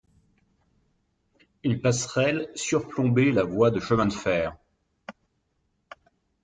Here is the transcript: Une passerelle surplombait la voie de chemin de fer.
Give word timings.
Une 1.63 1.79
passerelle 1.79 2.49
surplombait 2.55 3.31
la 3.31 3.43
voie 3.43 3.69
de 3.69 3.79
chemin 3.79 4.07
de 4.07 4.13
fer. 4.13 4.57